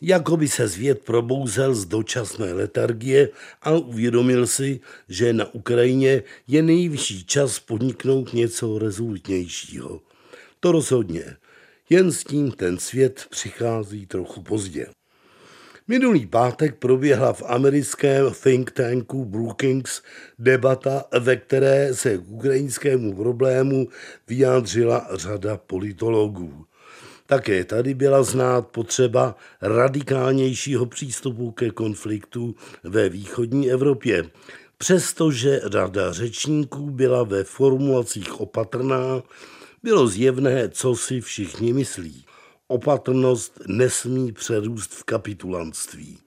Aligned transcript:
Jakoby 0.00 0.48
se 0.48 0.68
svět 0.68 1.02
probouzel 1.04 1.74
z 1.74 1.84
dočasné 1.84 2.52
letargie 2.52 3.28
a 3.62 3.70
uvědomil 3.70 4.46
si, 4.46 4.80
že 5.08 5.32
na 5.32 5.54
Ukrajině 5.54 6.22
je 6.48 6.62
nejvyšší 6.62 7.24
čas 7.24 7.58
podniknout 7.58 8.32
něco 8.32 8.78
rezolutnějšího. 8.78 10.00
To 10.60 10.72
rozhodně. 10.72 11.36
Jen 11.90 12.12
s 12.12 12.24
tím 12.24 12.52
ten 12.52 12.78
svět 12.78 13.26
přichází 13.30 14.06
trochu 14.06 14.42
pozdě. 14.42 14.86
Minulý 15.88 16.26
pátek 16.26 16.74
proběhla 16.74 17.32
v 17.32 17.42
americkém 17.46 18.32
think 18.42 18.70
tanku 18.70 19.24
Brookings 19.24 20.02
debata, 20.38 21.04
ve 21.20 21.36
které 21.36 21.94
se 21.94 22.18
k 22.18 22.30
ukrajinskému 22.30 23.16
problému 23.16 23.88
vyjádřila 24.28 25.08
řada 25.12 25.56
politologů. 25.56 26.66
Také 27.26 27.64
tady 27.64 27.94
byla 27.94 28.22
znát 28.22 28.68
potřeba 28.68 29.36
radikálnějšího 29.62 30.86
přístupu 30.86 31.50
ke 31.50 31.70
konfliktu 31.70 32.54
ve 32.84 33.08
východní 33.08 33.70
Evropě. 33.70 34.30
Přestože 34.78 35.60
rada 35.72 36.12
řečníků 36.12 36.90
byla 36.90 37.22
ve 37.22 37.44
formulacích 37.44 38.40
opatrná, 38.40 39.22
bylo 39.82 40.06
zjevné, 40.06 40.68
co 40.68 40.96
si 40.96 41.20
všichni 41.20 41.72
myslí. 41.72 42.24
Opatrnost 42.66 43.60
nesmí 43.66 44.32
přerůst 44.32 44.90
v 44.90 45.04
kapitulantství. 45.04 46.25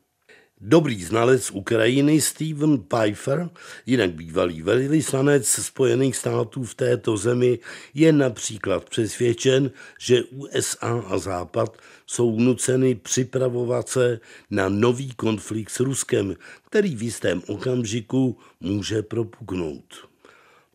Dobrý 0.62 1.04
znalec 1.04 1.52
Ukrajiny 1.52 2.22
Steven 2.22 2.77
Pfeiffer, 2.77 3.50
jinak 3.86 4.12
bývalý 4.12 4.62
velvyslanec 4.62 5.48
Spojených 5.48 6.16
států 6.16 6.63
v 6.63 6.76
této 6.76 7.17
zemi, 7.17 7.59
je 7.94 8.12
například 8.12 8.90
přesvědčen, 8.90 9.72
že 10.00 10.23
USA 10.23 11.03
a 11.08 11.17
Západ 11.17 11.77
jsou 12.05 12.40
nuceny 12.40 12.95
připravovat 12.95 13.90
se 13.90 14.20
na 14.50 14.70
nový 14.70 15.12
konflikt 15.16 15.70
s 15.70 15.80
Ruskem, 15.80 16.36
který 16.66 16.95
v 16.95 17.03
jistém 17.03 17.41
okamžiku 17.47 18.38
může 18.59 19.02
propuknout. 19.02 20.09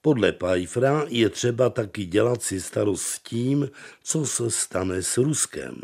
Podle 0.05 0.33
Pfeiffera 0.33 1.07
je 1.09 1.29
třeba 1.29 1.71
taky 1.71 2.05
dělat 2.05 2.43
si 2.43 2.61
starost 2.61 3.03
s 3.03 3.19
tím, 3.19 3.71
co 4.03 4.27
se 4.27 4.51
stane 4.51 5.03
s 5.03 5.19
Ruskem. 5.19 5.81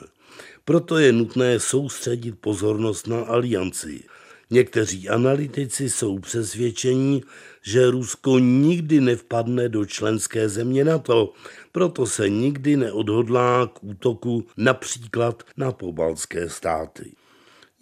Proto 0.64 0.98
je 0.98 1.12
nutné 1.12 1.60
soustředit 1.60 2.32
pozornost 2.32 3.06
na 3.06 3.20
alianci. 3.20 4.04
Někteří 4.50 5.08
analytici 5.08 5.90
jsou 5.90 6.18
přesvědčení, 6.18 7.22
že 7.62 7.90
Rusko 7.90 8.38
nikdy 8.38 9.00
nevpadne 9.00 9.68
do 9.68 9.86
členské 9.86 10.48
země 10.48 10.84
NATO, 10.84 11.32
proto 11.72 12.06
se 12.06 12.28
nikdy 12.28 12.76
neodhodlá 12.76 13.66
k 13.66 13.84
útoku 13.84 14.46
například 14.56 15.42
na 15.56 15.72
pobalské 15.72 16.48
státy. 16.48 17.12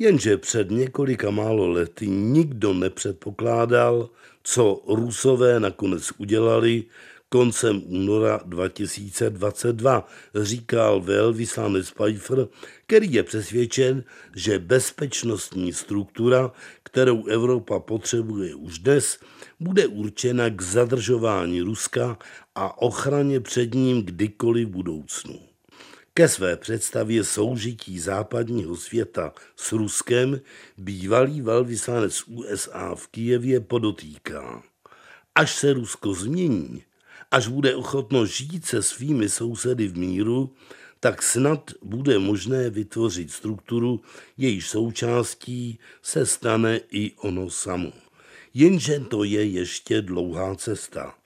Jenže 0.00 0.36
před 0.36 0.70
několika 0.70 1.30
málo 1.30 1.68
lety 1.68 2.06
nikdo 2.06 2.74
nepředpokládal, 2.74 4.10
co 4.42 4.82
Rusové 4.88 5.60
nakonec 5.60 6.12
udělali 6.18 6.84
koncem 7.28 7.82
února 7.86 8.40
2022, 8.44 10.08
říkal 10.34 11.00
velvyslanec 11.00 11.90
Pfeiffer, 11.90 12.48
který 12.86 13.12
je 13.12 13.22
přesvědčen, 13.22 14.04
že 14.36 14.58
bezpečnostní 14.58 15.72
struktura, 15.72 16.52
kterou 16.82 17.26
Evropa 17.26 17.78
potřebuje 17.78 18.54
už 18.54 18.78
dnes, 18.78 19.18
bude 19.60 19.86
určena 19.86 20.50
k 20.50 20.62
zadržování 20.62 21.60
Ruska 21.60 22.18
a 22.54 22.82
ochraně 22.82 23.40
před 23.40 23.74
ním 23.74 24.02
kdykoliv 24.02 24.68
v 24.68 24.70
budoucnu. 24.70 25.47
Ke 26.18 26.28
své 26.28 26.56
představě 26.56 27.24
soužití 27.24 27.98
západního 27.98 28.76
světa 28.76 29.32
s 29.56 29.72
Ruskem 29.72 30.40
bývalý 30.78 31.40
velvyslanec 31.40 32.22
USA 32.26 32.94
v 32.94 33.06
Kijevě 33.06 33.60
podotýká. 33.60 34.62
Až 35.34 35.56
se 35.56 35.72
Rusko 35.72 36.14
změní, 36.14 36.82
až 37.30 37.48
bude 37.48 37.76
ochotno 37.76 38.26
žít 38.26 38.66
se 38.66 38.82
svými 38.82 39.28
sousedy 39.28 39.88
v 39.88 39.98
míru, 39.98 40.54
tak 41.00 41.22
snad 41.22 41.70
bude 41.82 42.18
možné 42.18 42.70
vytvořit 42.70 43.32
strukturu, 43.32 44.00
jejíž 44.36 44.68
součástí 44.68 45.78
se 46.02 46.26
stane 46.26 46.80
i 46.90 47.12
ono 47.16 47.50
samo. 47.50 47.92
Jenže 48.54 49.00
to 49.00 49.24
je 49.24 49.44
ještě 49.44 50.02
dlouhá 50.02 50.54
cesta. 50.54 51.17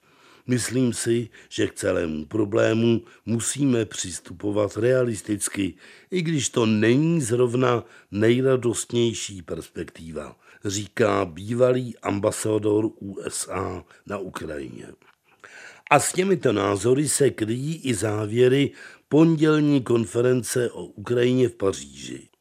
Myslím 0.47 0.93
si, 0.93 1.29
že 1.49 1.67
k 1.67 1.73
celému 1.73 2.25
problému 2.25 3.01
musíme 3.25 3.85
přistupovat 3.85 4.77
realisticky, 4.77 5.73
i 6.11 6.21
když 6.21 6.49
to 6.49 6.65
není 6.65 7.21
zrovna 7.21 7.83
nejradostnější 8.11 9.41
perspektiva, 9.41 10.35
říká 10.65 11.25
bývalý 11.25 11.97
ambasador 11.97 12.89
USA 12.99 13.85
na 14.05 14.17
Ukrajině. 14.17 14.87
A 15.89 15.99
s 15.99 16.13
těmito 16.13 16.53
názory 16.53 17.09
se 17.09 17.29
kryjí 17.29 17.75
i 17.75 17.93
závěry 17.93 18.71
pondělní 19.09 19.83
konference 19.83 20.71
o 20.71 20.85
Ukrajině 20.85 21.49
v 21.49 21.55
Paříži. 21.55 22.32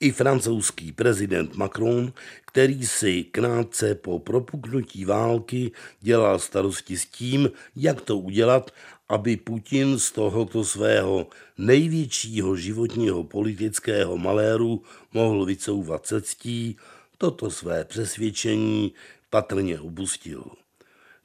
I 0.00 0.10
francouzský 0.10 0.92
prezident 0.92 1.54
Macron, 1.54 2.12
který 2.46 2.86
si 2.86 3.24
krátce 3.24 3.94
po 3.94 4.18
propuknutí 4.18 5.04
války 5.04 5.72
dělal 6.00 6.38
starosti 6.38 6.98
s 6.98 7.06
tím, 7.06 7.50
jak 7.76 8.00
to 8.00 8.18
udělat, 8.18 8.70
aby 9.08 9.36
Putin 9.36 9.98
z 9.98 10.12
tohoto 10.12 10.64
svého 10.64 11.26
největšího 11.58 12.56
životního 12.56 13.24
politického 13.24 14.18
maléru 14.18 14.82
mohl 15.12 15.44
vycouvat 15.44 16.06
se 16.06 16.22
ctí, 16.22 16.76
toto 17.18 17.50
své 17.50 17.84
přesvědčení 17.84 18.92
patrně 19.30 19.80
upustil. 19.80 20.44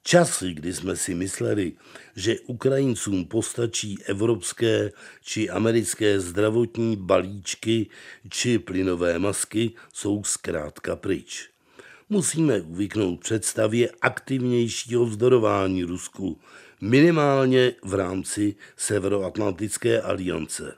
Časy, 0.03 0.53
kdy 0.53 0.73
jsme 0.73 0.95
si 0.95 1.15
mysleli, 1.15 1.73
že 2.15 2.39
Ukrajincům 2.39 3.25
postačí 3.25 3.97
evropské 4.05 4.91
či 5.21 5.49
americké 5.49 6.19
zdravotní 6.19 6.97
balíčky 6.97 7.89
či 8.29 8.59
plynové 8.59 9.19
masky, 9.19 9.71
jsou 9.93 10.23
zkrátka 10.23 10.95
pryč. 10.95 11.49
Musíme 12.09 12.61
uvyknout 12.61 13.19
představě 13.19 13.91
aktivnějšího 14.01 15.05
vzdorování 15.05 15.83
Rusku, 15.83 16.39
minimálně 16.81 17.73
v 17.83 17.93
rámci 17.93 18.55
Severoatlantické 18.77 20.01
aliance, 20.01 20.75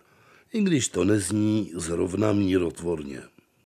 i 0.53 0.61
když 0.61 0.87
to 0.87 1.03
nezní 1.03 1.71
zrovna 1.75 2.33
mírotvorně. 2.33 3.21